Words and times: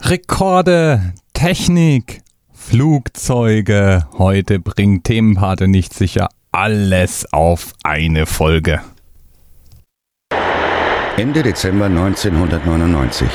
Rekorde, 0.00 1.12
Technik, 1.32 2.22
Flugzeuge. 2.52 4.06
Heute 4.18 4.58
bringt 4.58 5.04
Themenpate 5.04 5.68
nicht 5.68 5.94
sicher 5.94 6.28
alles 6.50 7.26
auf 7.32 7.72
eine 7.82 8.26
Folge. 8.26 8.80
Ende 11.16 11.42
Dezember 11.42 11.86
1999. 11.86 13.28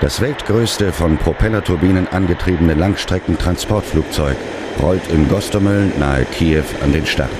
Das 0.00 0.20
weltgrößte 0.20 0.92
von 0.92 1.16
Propellerturbinen 1.16 2.06
angetriebene 2.08 2.74
Langstreckentransportflugzeug 2.74 4.36
rollt 4.80 5.06
in 5.08 5.28
Gostomel 5.28 5.92
nahe 5.98 6.24
Kiew 6.24 6.64
an 6.82 6.92
den 6.92 7.06
Start. 7.06 7.30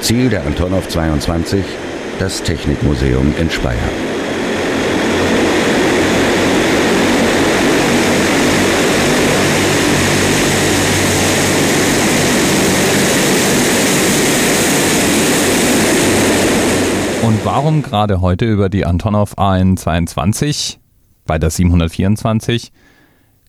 Ziel 0.00 0.30
der 0.30 0.46
Antonov 0.46 0.88
22, 0.88 1.64
das 2.18 2.42
Technikmuseum 2.42 3.34
in 3.38 3.50
Speyer. 3.50 4.05
Und 17.26 17.44
warum 17.44 17.82
gerade 17.82 18.20
heute 18.20 18.44
über 18.44 18.68
die 18.68 18.86
Antonov 18.86 19.36
AN22 19.36 20.76
bei 21.26 21.40
der 21.40 21.50
724? 21.50 22.70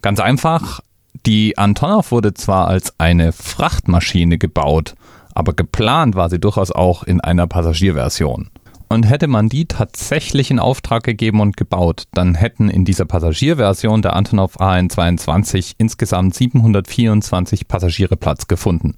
Ganz 0.02 0.20
einfach, 0.20 0.80
die 1.28 1.60
Antonov 1.60 2.12
wurde 2.12 2.34
zwar 2.34 2.70
als 2.70 2.96
eine 2.98 3.32
Frachtmaschine 3.32 4.40
gebaut, 4.40 4.96
aber 5.36 5.54
geplant 5.54 6.16
war 6.16 6.32
sie 6.32 6.40
durchaus 6.40 6.72
auch 6.72 7.04
in 7.04 7.22
einer 7.22 7.46
Passagierversion. 7.46 8.50
Und 8.90 9.04
hätte 9.08 9.28
man 9.28 9.48
die 9.48 9.66
tatsächlich 9.66 10.50
in 10.50 10.58
Auftrag 10.58 11.04
gegeben 11.04 11.40
und 11.40 11.56
gebaut, 11.56 12.06
dann 12.16 12.34
hätten 12.34 12.70
in 12.70 12.84
dieser 12.84 13.06
Passagierversion 13.06 14.02
der 14.02 14.16
Antonov 14.16 14.60
AN22 14.60 15.76
insgesamt 15.78 16.34
724 16.34 17.68
Passagiere 17.68 18.18
Platz 18.18 18.48
gefunden. 18.48 18.96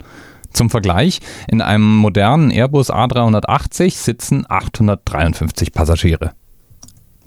Zum 0.51 0.69
Vergleich, 0.69 1.19
in 1.47 1.61
einem 1.61 1.97
modernen 1.97 2.51
Airbus 2.51 2.91
A380 2.91 3.95
sitzen 3.95 4.45
853 4.47 5.73
Passagiere. 5.73 6.33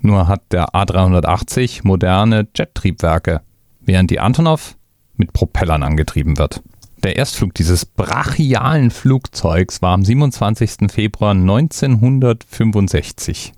Nur 0.01 0.29
hat 0.29 0.43
der 0.51 0.75
A380 0.75 1.81
moderne 1.85 2.49
Jettriebwerke, 2.55 3.41
während 3.81 4.11
die 4.11 4.21
Antonov 4.21 4.77
mit 5.17 5.33
Propellern 5.33 5.83
angetrieben 5.83 6.39
wird. 6.39 6.63
Der 7.03 7.17
Erstflug 7.17 7.55
dieses 7.55 7.85
brachialen 7.85 8.91
Flugzeugs 8.91 9.83
war 9.83 9.93
am 9.93 10.05
27. 10.05 10.93
Februar 10.93 11.33
1965. 11.33 13.53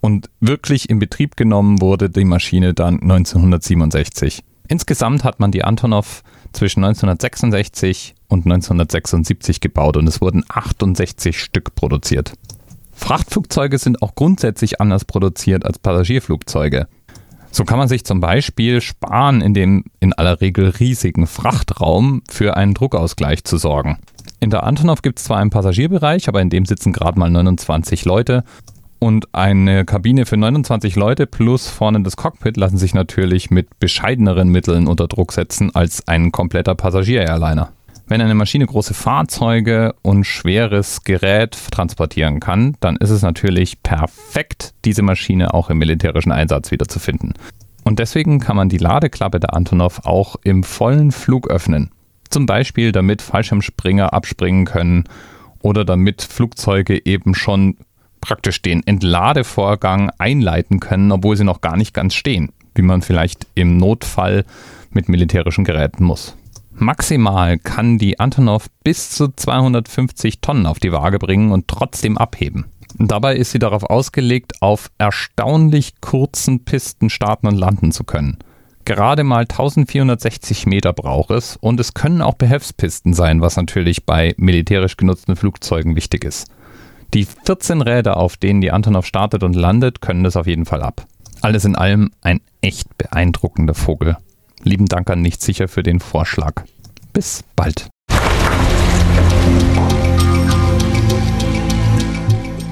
Und 0.00 0.28
wirklich 0.40 0.90
in 0.90 0.98
Betrieb 0.98 1.36
genommen 1.36 1.80
wurde 1.80 2.10
die 2.10 2.24
Maschine 2.24 2.74
dann 2.74 3.00
1967. 3.00 4.42
Insgesamt 4.66 5.22
hat 5.24 5.38
man 5.40 5.52
die 5.52 5.64
Antonov 5.64 6.22
zwischen 6.52 6.84
1966 6.84 8.14
und 8.28 8.46
1976 8.46 9.60
gebaut 9.60 9.96
und 9.96 10.06
es 10.08 10.20
wurden 10.20 10.44
68 10.48 11.38
Stück 11.38 11.74
produziert. 11.74 12.32
Frachtflugzeuge 12.92 13.78
sind 13.78 14.02
auch 14.02 14.14
grundsätzlich 14.14 14.80
anders 14.80 15.04
produziert 15.04 15.64
als 15.64 15.78
Passagierflugzeuge. 15.78 16.86
So 17.50 17.64
kann 17.64 17.78
man 17.78 17.88
sich 17.88 18.04
zum 18.04 18.20
Beispiel 18.20 18.80
sparen, 18.80 19.40
in 19.40 19.54
dem 19.54 19.84
in 19.98 20.12
aller 20.12 20.40
Regel 20.40 20.68
riesigen 20.68 21.26
Frachtraum 21.26 22.22
für 22.30 22.56
einen 22.56 22.74
Druckausgleich 22.74 23.42
zu 23.44 23.56
sorgen. 23.56 23.98
In 24.38 24.50
der 24.50 24.62
Antonov 24.62 25.02
gibt 25.02 25.18
es 25.18 25.24
zwar 25.24 25.38
einen 25.38 25.50
Passagierbereich, 25.50 26.28
aber 26.28 26.40
in 26.40 26.50
dem 26.50 26.64
sitzen 26.64 26.92
gerade 26.92 27.18
mal 27.18 27.30
29 27.30 28.04
Leute 28.04 28.44
und 29.00 29.34
eine 29.34 29.84
Kabine 29.84 30.26
für 30.26 30.36
29 30.36 30.94
Leute 30.94 31.26
plus 31.26 31.68
vorne 31.68 32.02
das 32.02 32.16
Cockpit 32.16 32.56
lassen 32.56 32.78
sich 32.78 32.94
natürlich 32.94 33.50
mit 33.50 33.80
bescheideneren 33.80 34.50
Mitteln 34.50 34.86
unter 34.86 35.08
Druck 35.08 35.32
setzen 35.32 35.74
als 35.74 36.06
ein 36.06 36.30
kompletter 36.30 36.74
Passagier-Airliner. 36.74 37.72
Wenn 38.06 38.20
eine 38.20 38.34
Maschine 38.34 38.66
große 38.66 38.92
Fahrzeuge 38.92 39.94
und 40.02 40.24
schweres 40.24 41.04
Gerät 41.04 41.56
transportieren 41.70 42.40
kann, 42.40 42.76
dann 42.80 42.96
ist 42.96 43.10
es 43.10 43.22
natürlich 43.22 43.82
perfekt, 43.82 44.74
diese 44.84 45.02
Maschine 45.02 45.54
auch 45.54 45.70
im 45.70 45.78
militärischen 45.78 46.32
Einsatz 46.32 46.70
wiederzufinden. 46.70 47.34
Und 47.84 47.98
deswegen 47.98 48.38
kann 48.38 48.56
man 48.56 48.68
die 48.68 48.78
Ladeklappe 48.78 49.40
der 49.40 49.54
Antonov 49.54 50.00
auch 50.04 50.36
im 50.44 50.62
vollen 50.62 51.10
Flug 51.10 51.48
öffnen. 51.48 51.90
Zum 52.28 52.46
Beispiel, 52.46 52.92
damit 52.92 53.22
Fallschirmspringer 53.22 54.12
abspringen 54.12 54.66
können 54.66 55.04
oder 55.62 55.84
damit 55.84 56.22
Flugzeuge 56.22 57.06
eben 57.06 57.34
schon 57.34 57.76
praktisch 58.20 58.62
den 58.62 58.86
Entladevorgang 58.86 60.10
einleiten 60.18 60.80
können, 60.80 61.10
obwohl 61.12 61.36
sie 61.36 61.44
noch 61.44 61.60
gar 61.60 61.76
nicht 61.76 61.94
ganz 61.94 62.14
stehen, 62.14 62.52
wie 62.74 62.82
man 62.82 63.02
vielleicht 63.02 63.46
im 63.54 63.76
Notfall 63.76 64.44
mit 64.90 65.08
militärischen 65.08 65.64
Geräten 65.64 66.04
muss. 66.04 66.36
Maximal 66.72 67.58
kann 67.58 67.98
die 67.98 68.20
Antonov 68.20 68.68
bis 68.84 69.10
zu 69.10 69.28
250 69.28 70.40
Tonnen 70.40 70.66
auf 70.66 70.78
die 70.78 70.92
Waage 70.92 71.18
bringen 71.18 71.52
und 71.52 71.68
trotzdem 71.68 72.16
abheben. 72.16 72.66
Dabei 72.98 73.36
ist 73.36 73.52
sie 73.52 73.58
darauf 73.58 73.84
ausgelegt, 73.84 74.62
auf 74.62 74.90
erstaunlich 74.98 76.00
kurzen 76.00 76.64
Pisten 76.64 77.10
starten 77.10 77.46
und 77.46 77.56
landen 77.56 77.92
zu 77.92 78.04
können. 78.04 78.38
Gerade 78.84 79.24
mal 79.24 79.42
1460 79.42 80.66
Meter 80.66 80.92
braucht 80.92 81.30
es 81.30 81.56
und 81.56 81.78
es 81.78 81.94
können 81.94 82.22
auch 82.22 82.34
Behelfspisten 82.34 83.14
sein, 83.14 83.40
was 83.40 83.56
natürlich 83.56 84.06
bei 84.06 84.34
militärisch 84.36 84.96
genutzten 84.96 85.36
Flugzeugen 85.36 85.96
wichtig 85.96 86.24
ist. 86.24 86.48
Die 87.12 87.24
14 87.24 87.82
Räder, 87.82 88.18
auf 88.18 88.36
denen 88.36 88.60
die 88.60 88.70
Antonov 88.70 89.04
startet 89.04 89.42
und 89.42 89.56
landet, 89.56 90.00
können 90.00 90.22
das 90.22 90.36
auf 90.36 90.46
jeden 90.46 90.64
Fall 90.64 90.80
ab. 90.80 91.06
Alles 91.40 91.64
in 91.64 91.74
allem 91.74 92.12
ein 92.20 92.40
echt 92.60 92.96
beeindruckender 92.98 93.74
Vogel. 93.74 94.16
Lieben 94.62 94.86
Dank 94.86 95.10
an 95.10 95.20
Nicht 95.20 95.42
sicher 95.42 95.66
für 95.66 95.82
den 95.82 95.98
Vorschlag. 95.98 96.62
Bis 97.12 97.42
bald. 97.56 97.88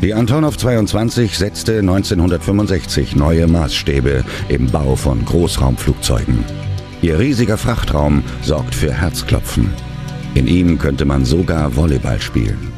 Die 0.03 0.15
Antonov 0.15 0.57
22 0.57 1.37
setzte 1.37 1.81
1965 1.81 3.17
neue 3.17 3.49
Maßstäbe 3.49 4.25
im 4.49 4.71
Bau 4.71 4.95
von 4.95 5.25
Großraumflugzeugen. 5.25 6.45
Ihr 7.03 7.19
riesiger 7.19 7.59
Frachtraum 7.59 8.23
sorgt 8.43 8.77
für 8.77 8.93
Herzklopfen. 8.93 9.73
In 10.35 10.47
ihm 10.47 10.79
könnte 10.79 11.05
man 11.05 11.25
sogar 11.25 11.75
Volleyball 11.75 12.21
spielen. 12.21 12.78